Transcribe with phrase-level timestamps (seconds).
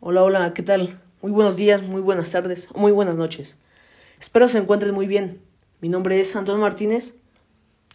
[0.00, 1.00] Hola, hola, ¿qué tal?
[1.22, 3.56] Muy buenos días, muy buenas tardes, muy buenas noches.
[4.20, 5.42] Espero se encuentren muy bien.
[5.80, 7.16] Mi nombre es Antón Martínez.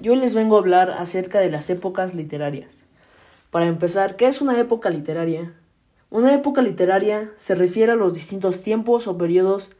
[0.01, 2.83] Yo les vengo a hablar acerca de las épocas literarias.
[3.51, 5.53] Para empezar, ¿qué es una época literaria?
[6.09, 9.71] Una época literaria se refiere a los distintos tiempos o periodos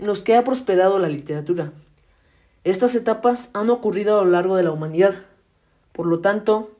[0.00, 1.72] en los que ha prosperado la literatura.
[2.64, 5.14] Estas etapas han ocurrido a lo largo de la humanidad.
[5.92, 6.72] Por lo tanto,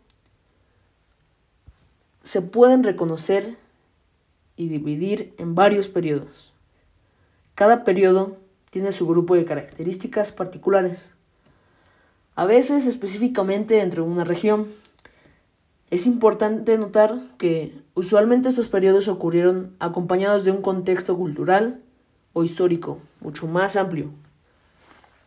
[2.24, 3.56] se pueden reconocer
[4.58, 6.52] y dividir en varios periodos.
[7.54, 8.36] Cada periodo
[8.70, 11.12] tiene su grupo de características particulares,
[12.34, 14.66] a veces específicamente entre una región.
[15.90, 21.80] Es importante notar que usualmente estos periodos ocurrieron acompañados de un contexto cultural
[22.32, 24.10] o histórico mucho más amplio.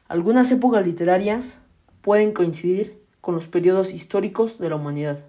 [0.08, 1.60] Algunas épocas literarias
[2.02, 5.26] pueden coincidir con los periodos históricos de la humanidad.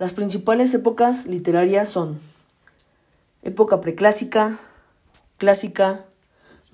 [0.00, 2.20] Las principales épocas literarias son
[3.42, 4.58] época preclásica,
[5.36, 6.06] clásica,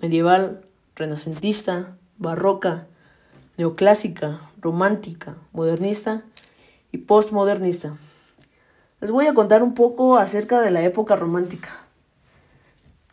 [0.00, 2.86] medieval, renacentista, barroca,
[3.56, 6.22] neoclásica, romántica, modernista
[6.92, 7.96] y postmodernista.
[9.00, 11.70] Les voy a contar un poco acerca de la época romántica.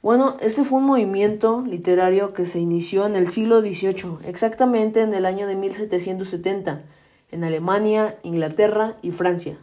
[0.03, 5.15] Bueno, este fue un movimiento literario que se inició en el siglo XVIII, exactamente en
[5.15, 6.83] el año de 1770,
[7.31, 9.57] en Alemania, Inglaterra y Francia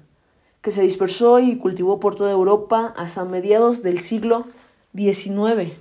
[0.62, 4.47] que se dispersó y cultivó por toda Europa hasta mediados del siglo
[4.94, 5.72] XIX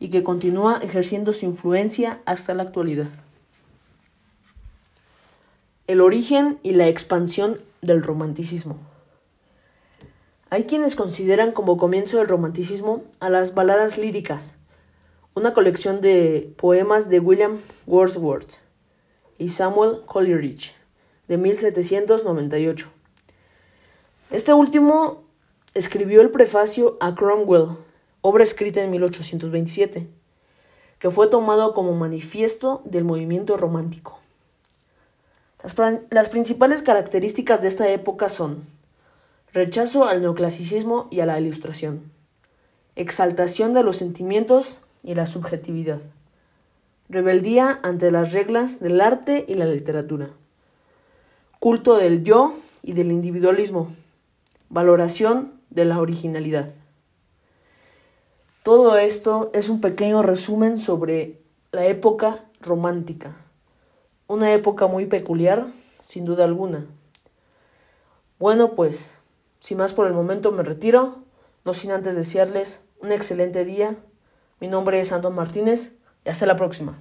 [0.00, 3.08] y que continúa ejerciendo su influencia hasta la actualidad.
[5.86, 8.78] El origen y la expansión del romanticismo.
[10.50, 14.56] Hay quienes consideran como comienzo del romanticismo a las baladas líricas,
[15.34, 18.54] una colección de poemas de William Wordsworth
[19.36, 20.74] y Samuel Coleridge
[21.28, 22.97] de 1798
[24.30, 25.24] este último
[25.72, 27.78] escribió el prefacio a Cromwell,
[28.20, 30.06] obra escrita en 1827,
[30.98, 34.18] que fue tomado como manifiesto del movimiento romántico.
[35.62, 35.74] Las,
[36.10, 38.66] las, principales características de esta época son
[39.52, 42.12] rechazo al neoclasicismo y a la ilustración,
[42.96, 46.00] exaltación de los sentimientos y la subjetividad,
[47.08, 50.28] rebeldía ante las reglas del arte y la literatura,
[51.60, 53.90] culto del yo y del individualismo,
[54.70, 56.70] Valoración de la originalidad.
[58.62, 61.40] Todo esto es un pequeño resumen sobre
[61.72, 63.34] la época romántica.
[64.26, 65.68] Una época muy peculiar,
[66.04, 66.84] sin duda alguna.
[68.38, 69.14] Bueno, pues,
[69.58, 71.16] sin más por el momento me retiro,
[71.64, 73.96] no sin antes desearles un excelente día.
[74.60, 75.92] Mi nombre es Antón Martínez
[76.26, 76.98] y hasta la próxima.